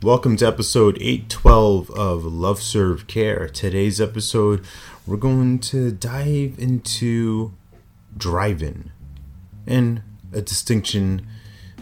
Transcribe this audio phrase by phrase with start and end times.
[0.00, 3.48] Welcome to episode 812 of Love Serve Care.
[3.48, 4.64] Today's episode,
[5.04, 7.52] we're going to dive into
[8.16, 8.92] driving
[9.66, 11.26] and a distinction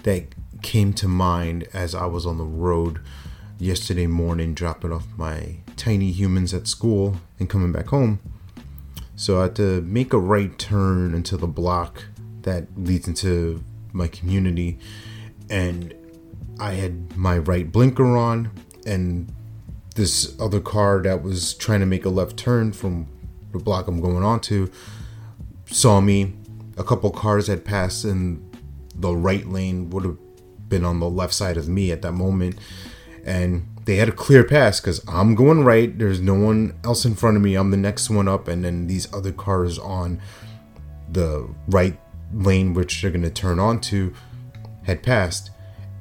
[0.05, 0.29] that
[0.63, 3.01] came to mind as I was on the road
[3.59, 8.21] yesterday morning dropping off my tiny humans at school and coming back home.
[9.15, 12.05] So I had to make a right turn into the block
[12.43, 13.63] that leads into
[13.93, 14.79] my community
[15.51, 15.95] and
[16.59, 18.51] I had my right blinker on
[18.87, 19.33] and
[19.95, 23.09] this other car that was trying to make a left turn from
[23.53, 24.71] the block I'm going on to
[25.67, 26.35] saw me.
[26.77, 28.43] A couple cars had passed and
[28.95, 30.19] the right lane would have
[30.69, 32.59] been on the left side of me at that moment
[33.25, 35.97] and they had a clear pass because I'm going right.
[35.97, 37.55] There's no one else in front of me.
[37.55, 40.21] I'm the next one up, and then these other cars on
[41.09, 41.99] the right
[42.33, 44.13] lane, which they're going to turn onto,
[44.83, 45.51] had passed,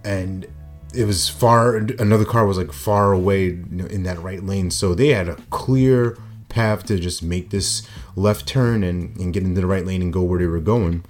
[0.06, 0.48] and
[0.94, 1.76] it was far.
[1.76, 6.18] Another car was like far away in that right lane, so they had a clear
[6.48, 10.14] path to just make this left turn and, and get into the right lane and
[10.14, 11.04] go where they were going.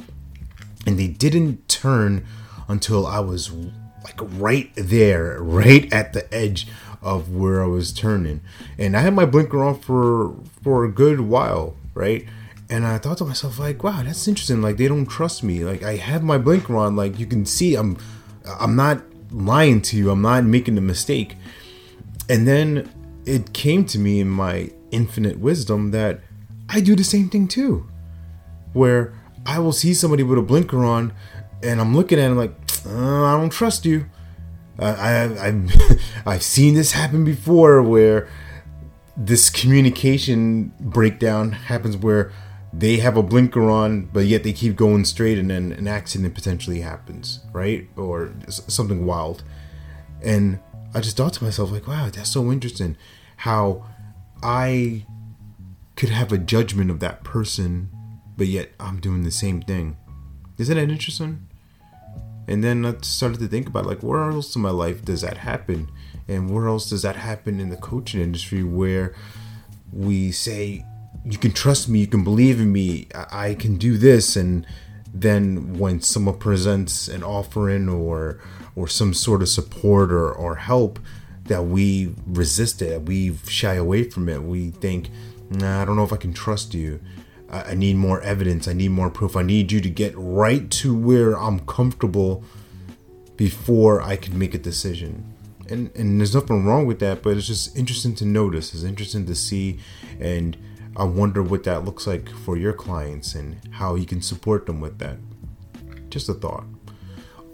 [0.87, 2.25] And they didn't turn
[2.67, 3.52] until I was
[4.03, 6.67] like right there, right at the edge
[7.02, 8.41] of where I was turning.
[8.80, 12.25] And I had my blinker on for for a good while, right?
[12.67, 14.61] And I thought to myself, like, wow, that's interesting.
[14.61, 15.63] Like they don't trust me.
[15.63, 16.95] Like I have my blinker on.
[16.95, 17.97] Like you can see, I'm
[18.47, 20.11] I'm not lying to you.
[20.11, 21.35] I'm not making a mistake.
[22.29, 22.89] And then
[23.25, 26.21] it came to me in my infinite wisdom that
[26.69, 27.87] I do the same thing too,
[28.73, 29.13] where
[29.45, 31.13] I will see somebody with a blinker on,
[31.61, 34.05] and I'm looking at him like, uh, I don't trust you.
[34.80, 38.27] I, I, I've, I've seen this happen before where
[39.17, 42.31] this communication breakdown happens where
[42.77, 46.35] they have a blinker on, but yet they keep going straight, and then an accident
[46.35, 47.87] potentially happens, right?
[47.95, 49.43] Or something wild.
[50.21, 50.59] And
[50.93, 52.97] I just thought to myself, like, wow, that's so interesting
[53.37, 53.85] how
[54.43, 55.05] I
[55.95, 57.89] could have a judgment of that person,
[58.35, 59.97] but yet I'm doing the same thing.
[60.58, 61.47] Isn't that interesting?
[62.47, 65.37] And then I started to think about like where else in my life does that
[65.37, 65.89] happen?
[66.27, 69.15] And where else does that happen in the coaching industry where
[69.91, 70.85] we say
[71.25, 74.65] you can trust me, you can believe in me, I, I can do this and
[75.13, 78.39] then when someone presents an offering or
[78.75, 80.99] or some sort of support or, or help
[81.45, 84.43] that we resist it, we shy away from it.
[84.43, 85.09] We think,
[85.49, 86.99] nah, I don't know if I can trust you.
[87.49, 88.67] I need more evidence.
[88.67, 89.37] I need more proof.
[89.37, 92.43] I need you to get right to where I'm comfortable
[93.37, 95.31] before I can make a decision.
[95.69, 98.73] And and there's nothing wrong with that, but it's just interesting to notice.
[98.73, 99.80] It's interesting to see
[100.19, 100.58] and
[100.98, 104.80] I wonder what that looks like for your clients and how you can support them
[104.80, 105.17] with that.
[106.10, 106.66] Just a thought.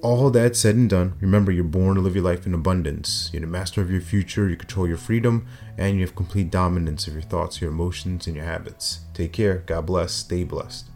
[0.01, 3.29] All that said and done, remember you're born to live your life in abundance.
[3.33, 5.47] You're the master of your future, you control your freedom,
[5.77, 9.01] and you have complete dominance of your thoughts, your emotions, and your habits.
[9.13, 9.63] Take care.
[9.65, 10.11] God bless.
[10.11, 10.90] Stay blessed.